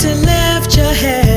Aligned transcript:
to 0.00 0.14
lift 0.14 0.78
your 0.78 0.94
head 0.94 1.29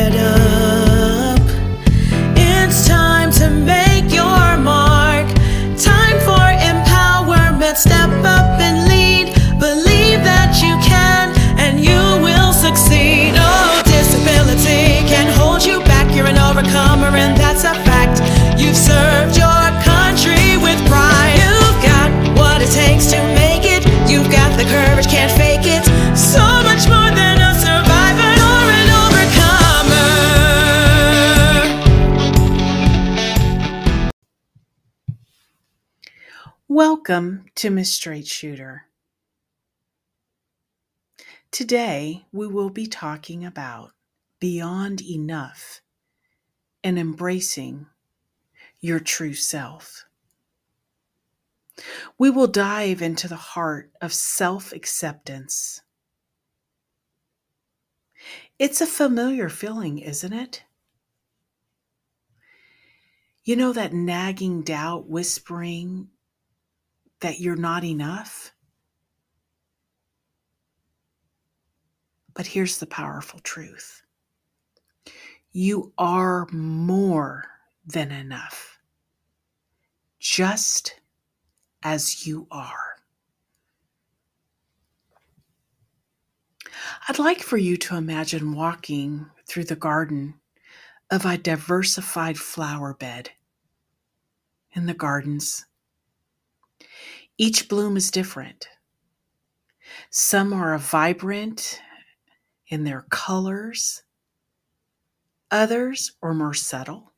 Welcome 37.06 37.48
to 37.56 37.70
Miss 37.70 37.94
Straight 37.94 38.28
Shooter. 38.28 38.86
Today 41.52 42.24
we 42.32 42.48
will 42.48 42.70
be 42.70 42.88
talking 42.88 43.44
about 43.44 43.92
beyond 44.40 45.02
enough 45.02 45.82
and 46.82 46.98
embracing 46.98 47.88
your 48.80 49.02
true 49.02 49.34
self. 49.34 50.06
We 52.18 52.30
will 52.30 52.48
dive 52.48 53.02
into 53.02 53.28
the 53.28 53.36
heart 53.36 53.92
of 54.00 54.14
self 54.14 54.72
acceptance. 54.72 55.82
It's 58.58 58.80
a 58.80 58.88
familiar 58.88 59.50
feeling, 59.50 60.00
isn't 60.00 60.32
it? 60.32 60.64
You 63.44 63.58
know 63.58 63.74
that 63.74 63.92
nagging 63.92 64.62
doubt 64.62 65.10
whispering 65.10 66.08
that 67.24 67.40
you're 67.40 67.56
not 67.56 67.86
enough? 67.86 68.52
But 72.34 72.46
here's 72.46 72.78
the 72.78 72.86
powerful 72.86 73.40
truth 73.40 74.04
you 75.54 75.94
are 75.98 76.48
more 76.52 77.46
than 77.86 78.12
enough, 78.12 78.78
just 80.20 81.00
as 81.84 82.28
you 82.28 82.46
are. 82.52 82.98
I'd 87.08 87.20
like 87.20 87.42
for 87.42 87.58
you 87.58 87.78
to 87.78 87.96
imagine 87.96 88.54
walking 88.54 89.28
through 89.48 89.66
the 89.66 89.76
garden 89.76 90.34
of 91.10 91.26
a 91.26 91.38
diversified 91.38 92.38
flower 92.38 92.94
bed. 92.94 93.30
In 94.74 94.88
the 94.88 94.94
gardens, 94.94 95.66
each 97.38 97.68
bloom 97.68 97.98
is 97.98 98.12
different. 98.12 98.68
Some 100.10 100.54
are 100.54 100.78
vibrant 100.78 101.82
in 102.68 102.84
their 102.84 103.06
colors, 103.10 104.04
others 105.52 106.14
are 106.22 106.34
more 106.34 106.54
subtle. 106.54 107.14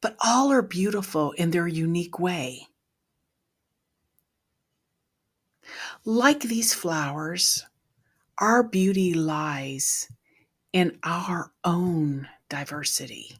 But 0.00 0.16
all 0.24 0.52
are 0.52 0.62
beautiful 0.62 1.32
in 1.32 1.50
their 1.50 1.66
unique 1.66 2.18
way. 2.18 2.66
Like 6.04 6.40
these 6.40 6.74
flowers, 6.74 7.64
our 8.38 8.62
beauty 8.62 9.14
lies 9.14 10.08
in 10.72 10.98
our 11.02 11.52
own 11.64 12.28
diversity, 12.48 13.38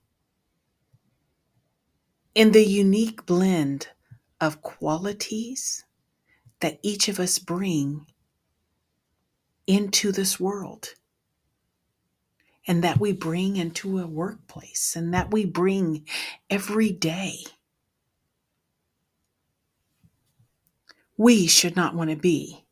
in 2.35 2.53
the 2.53 2.65
unique 2.65 3.27
blend 3.27 3.89
of 4.41 4.63
qualities 4.63 5.85
that 6.61 6.79
each 6.83 7.09
of 7.09 7.19
us 7.21 7.39
bring 7.39 8.07
into 9.67 10.13
this 10.13 10.39
world 10.39 10.95
and 12.67 12.83
that 12.83 12.99
we 12.99 13.13
bring 13.13 13.57
into 13.57 13.99
a 13.99 14.07
workplace 14.07 14.97
and 14.97 15.15
that 15.15 15.31
we 15.31 15.45
bring 15.45 16.07
every 16.51 16.91
day. 16.91 17.45
We 21.17 21.47
should 21.47 21.77
not 21.77 21.95
want 21.95 22.11
to 22.11 22.17
be 22.17 22.65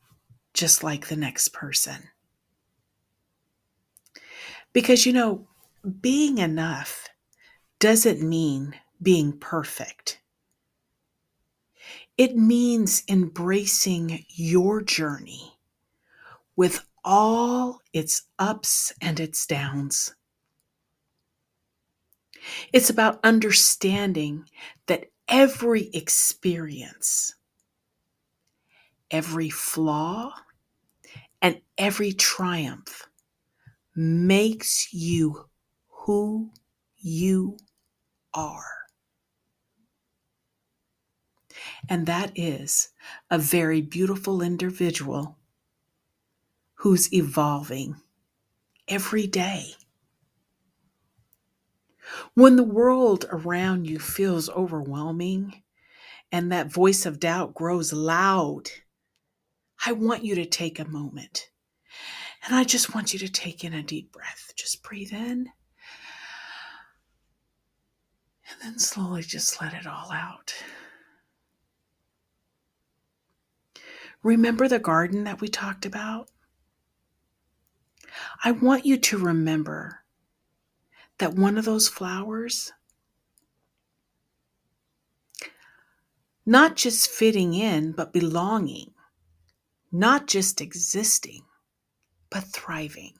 just 0.52 0.82
like 0.82 1.08
the 1.08 1.16
next 1.16 1.48
person. 1.48 2.08
Because, 4.72 5.06
you 5.06 5.12
know, 5.12 5.46
being 6.00 6.38
enough 6.38 7.08
doesn't 7.78 8.20
mean 8.20 8.74
being 9.00 9.38
perfect. 9.38 10.20
It 12.16 12.36
means 12.36 13.02
embracing 13.08 14.24
your 14.28 14.82
journey 14.82 15.58
with 16.56 16.86
all 17.04 17.80
its 17.92 18.22
ups 18.38 18.92
and 19.00 19.18
its 19.18 19.46
downs. 19.46 20.14
It's 22.72 22.90
about 22.90 23.20
understanding 23.24 24.48
that 24.86 25.10
every 25.28 25.88
experience, 25.88 27.34
every 29.10 29.50
flaw, 29.50 30.34
and 31.42 31.60
every 31.78 32.12
triumph 32.12 33.08
makes 33.96 34.92
you 34.92 35.48
who 35.88 36.52
you 36.96 37.56
are. 38.34 38.83
And 41.88 42.06
that 42.06 42.32
is 42.34 42.88
a 43.30 43.38
very 43.38 43.80
beautiful 43.80 44.40
individual 44.40 45.38
who's 46.76 47.12
evolving 47.12 47.96
every 48.88 49.26
day. 49.26 49.74
When 52.34 52.56
the 52.56 52.62
world 52.62 53.26
around 53.30 53.86
you 53.86 53.98
feels 53.98 54.50
overwhelming 54.50 55.62
and 56.30 56.52
that 56.52 56.72
voice 56.72 57.06
of 57.06 57.20
doubt 57.20 57.54
grows 57.54 57.92
loud, 57.92 58.70
I 59.86 59.92
want 59.92 60.24
you 60.24 60.34
to 60.34 60.44
take 60.44 60.78
a 60.78 60.88
moment. 60.88 61.50
And 62.44 62.54
I 62.54 62.64
just 62.64 62.94
want 62.94 63.12
you 63.12 63.18
to 63.20 63.28
take 63.28 63.64
in 63.64 63.72
a 63.72 63.82
deep 63.82 64.12
breath. 64.12 64.52
Just 64.54 64.82
breathe 64.82 65.12
in. 65.12 65.50
And 68.50 68.60
then 68.62 68.78
slowly 68.78 69.22
just 69.22 69.60
let 69.60 69.72
it 69.72 69.86
all 69.86 70.12
out. 70.12 70.54
Remember 74.24 74.66
the 74.68 74.78
garden 74.78 75.24
that 75.24 75.42
we 75.42 75.48
talked 75.48 75.84
about? 75.84 76.30
I 78.42 78.52
want 78.52 78.86
you 78.86 78.96
to 78.96 79.18
remember 79.18 80.00
that 81.18 81.34
one 81.34 81.58
of 81.58 81.66
those 81.66 81.88
flowers, 81.88 82.72
not 86.46 86.74
just 86.74 87.10
fitting 87.10 87.52
in, 87.52 87.92
but 87.92 88.14
belonging, 88.14 88.94
not 89.92 90.26
just 90.26 90.62
existing, 90.62 91.42
but 92.30 92.44
thriving. 92.44 93.12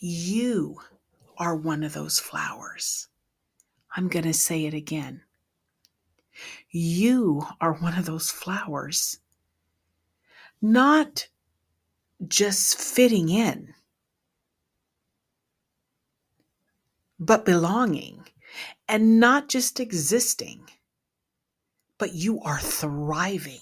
You 0.00 0.80
are 1.38 1.54
one 1.54 1.84
of 1.84 1.92
those 1.92 2.18
flowers. 2.18 3.06
I'm 3.96 4.08
going 4.08 4.24
to 4.24 4.34
say 4.34 4.66
it 4.66 4.74
again. 4.74 5.22
You 6.70 7.46
are 7.60 7.74
one 7.74 7.96
of 7.96 8.06
those 8.06 8.30
flowers, 8.30 9.18
not 10.60 11.28
just 12.26 12.78
fitting 12.78 13.28
in, 13.28 13.74
but 17.18 17.44
belonging, 17.44 18.26
and 18.88 19.20
not 19.20 19.48
just 19.48 19.80
existing, 19.80 20.68
but 21.98 22.14
you 22.14 22.40
are 22.40 22.58
thriving. 22.58 23.60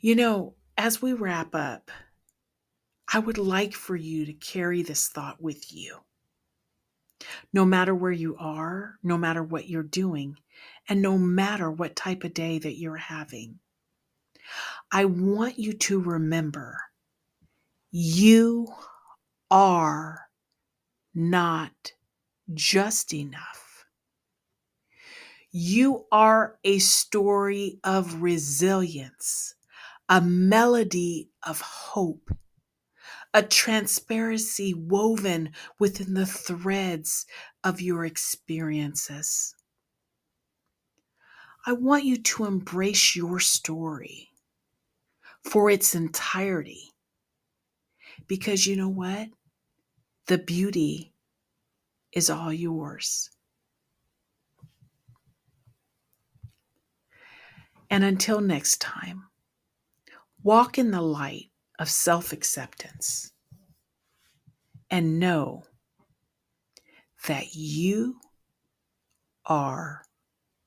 You 0.00 0.14
know, 0.14 0.54
as 0.76 1.00
we 1.00 1.14
wrap 1.14 1.54
up, 1.54 1.90
I 3.12 3.18
would 3.18 3.38
like 3.38 3.72
for 3.72 3.96
you 3.96 4.26
to 4.26 4.32
carry 4.34 4.82
this 4.82 5.08
thought 5.08 5.40
with 5.40 5.72
you. 5.72 6.00
No 7.52 7.64
matter 7.64 7.94
where 7.94 8.12
you 8.12 8.36
are, 8.38 8.98
no 9.02 9.16
matter 9.16 9.42
what 9.42 9.68
you're 9.68 9.82
doing, 9.82 10.38
and 10.88 11.00
no 11.00 11.16
matter 11.18 11.70
what 11.70 11.96
type 11.96 12.24
of 12.24 12.34
day 12.34 12.58
that 12.58 12.76
you're 12.78 12.96
having, 12.96 13.60
I 14.90 15.06
want 15.06 15.58
you 15.58 15.72
to 15.72 16.00
remember 16.00 16.78
you 17.90 18.68
are 19.50 20.28
not 21.14 21.92
just 22.52 23.14
enough. 23.14 23.86
You 25.50 26.06
are 26.10 26.58
a 26.64 26.80
story 26.80 27.78
of 27.84 28.20
resilience, 28.20 29.54
a 30.08 30.20
melody 30.20 31.30
of 31.44 31.60
hope, 31.60 32.30
a 33.34 33.42
transparency 33.42 34.72
woven 34.72 35.50
within 35.80 36.14
the 36.14 36.24
threads 36.24 37.26
of 37.64 37.80
your 37.80 38.04
experiences. 38.04 39.56
I 41.66 41.72
want 41.72 42.04
you 42.04 42.16
to 42.16 42.44
embrace 42.44 43.16
your 43.16 43.40
story 43.40 44.28
for 45.42 45.68
its 45.68 45.96
entirety. 45.96 46.92
Because 48.28 48.66
you 48.66 48.76
know 48.76 48.88
what? 48.88 49.28
The 50.26 50.38
beauty 50.38 51.12
is 52.12 52.30
all 52.30 52.52
yours. 52.52 53.30
And 57.90 58.04
until 58.04 58.40
next 58.40 58.80
time, 58.80 59.24
walk 60.42 60.78
in 60.78 60.92
the 60.92 61.02
light 61.02 61.50
of 61.78 61.88
self 61.88 62.32
acceptance 62.32 63.32
and 64.90 65.18
know 65.18 65.64
that 67.26 67.54
you 67.54 68.20
are 69.46 70.02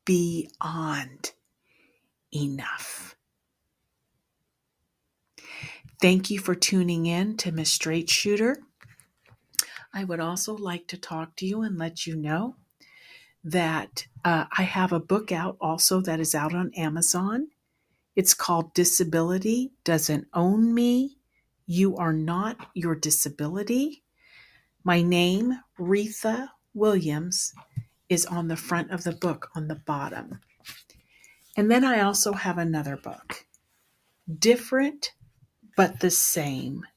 beyond 0.05 1.33
enough. 2.33 3.15
Thank 5.99 6.29
you 6.29 6.39
for 6.39 6.55
tuning 6.55 7.05
in 7.05 7.37
to 7.37 7.51
Miss 7.51 7.71
Straight 7.71 8.09
Shooter. 8.09 8.57
I 9.93 10.03
would 10.03 10.19
also 10.19 10.55
like 10.55 10.87
to 10.87 10.97
talk 10.97 11.35
to 11.37 11.45
you 11.45 11.61
and 11.61 11.77
let 11.77 12.05
you 12.05 12.15
know 12.15 12.55
that 13.43 14.05
uh, 14.23 14.45
I 14.55 14.63
have 14.63 14.91
a 14.91 14.99
book 14.99 15.31
out 15.31 15.57
also 15.59 16.01
that 16.01 16.19
is 16.19 16.35
out 16.35 16.53
on 16.53 16.71
Amazon. 16.75 17.47
It's 18.17 18.33
called 18.33 18.73
Disability 18.73 19.73
Doesn't 19.83 20.25
Own 20.33 20.73
Me. 20.73 21.19
You 21.67 21.97
Are 21.97 22.11
Not 22.11 22.71
Your 22.73 22.95
Disability. 22.95 24.01
My 24.83 25.03
name, 25.03 25.59
Retha 25.79 26.49
Williams, 26.73 27.53
is 28.09 28.25
on 28.25 28.47
the 28.47 28.55
front 28.55 28.89
of 28.89 29.03
the 29.03 29.11
book 29.11 29.51
on 29.53 29.67
the 29.67 29.75
bottom. 29.75 30.39
And 31.55 31.69
then 31.69 31.83
I 31.83 31.99
also 31.99 32.33
have 32.33 32.57
another 32.57 32.97
book, 32.97 33.45
Different 34.39 35.11
but 35.75 35.99
the 35.99 36.09
Same. 36.09 36.87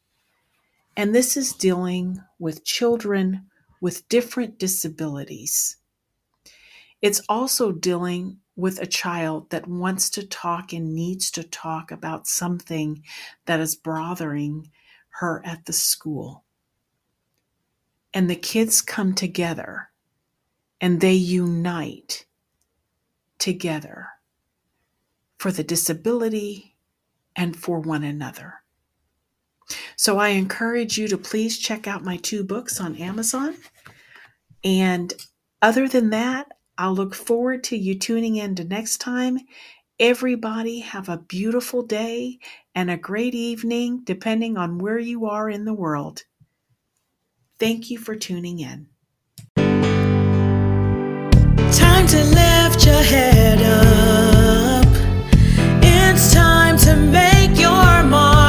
And 0.97 1.15
this 1.15 1.37
is 1.37 1.53
dealing 1.53 2.19
with 2.39 2.65
children 2.65 3.45
with 3.83 4.09
different 4.09 4.59
disabilities. 4.59 5.77
It's 7.03 7.21
also 7.29 7.73
dealing 7.73 8.39
with 8.61 8.81
a 8.81 8.87
child 8.87 9.51
that 9.51 9.67
wants 9.67 10.11
to 10.11 10.27
talk 10.27 10.73
and 10.73 10.95
needs 10.95 11.31
to 11.33 11.43
talk 11.43 11.91
about 11.91 12.27
something 12.27 13.03
that 13.47 13.61
is 13.61 13.75
bothering 13.75 14.71
her 15.09 15.43
at 15.45 15.65
the 15.65 15.73
school. 15.73 16.45
And 18.13 18.29
the 18.29 18.37
kids 18.37 18.81
come 18.81 19.15
together 19.15 19.91
and 20.81 21.01
they 21.01 21.15
unite 21.15 22.27
together 23.39 24.09
for 25.39 25.51
the 25.51 25.65
disability 25.65 26.77
and 27.37 27.57
for 27.57 27.81
one 27.81 28.05
another. 28.05 28.55
So 29.97 30.19
I 30.19 30.29
encourage 30.31 30.99
you 30.99 31.09
to 31.09 31.19
please 31.19 31.59
check 31.59 31.87
out 31.87 32.05
my 32.05 32.17
two 32.17 32.43
books 32.43 32.81
on 32.81 32.97
Amazon. 32.97 33.57
And 34.65 35.13
other 35.63 35.89
than 35.89 36.11
that, 36.11 36.49
I'll 36.81 36.95
look 36.95 37.15
forward 37.15 37.63
to 37.65 37.77
you 37.77 37.95
tuning 37.95 38.37
in 38.37 38.55
to 38.55 38.65
next 38.65 39.03
time. 39.03 39.39
Everybody, 39.99 40.79
have 40.79 41.11
a 41.11 41.19
beautiful 41.19 41.83
day 41.83 42.39
and 42.75 42.91
a 42.91 42.97
great 42.97 43.35
evening, 43.35 44.01
depending 44.05 44.57
on 44.57 44.79
where 44.79 44.99
you 44.99 45.27
are 45.27 45.51
in 45.51 45.67
the 45.67 45.75
world. 45.75 46.25
Thank 47.59 47.91
you 47.91 47.99
for 47.99 48.17
tuning 48.17 48.61
in. 48.61 48.87
Time 51.71 52.07
to 52.07 52.25
lift 52.25 52.87
your 52.87 53.03
head 53.03 53.61
up. 53.61 54.87
It's 55.83 56.33
time 56.33 56.79
to 56.79 56.97
make 56.97 57.61
your 57.61 58.03
mark. 58.05 58.40